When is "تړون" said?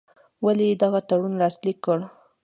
1.09-1.33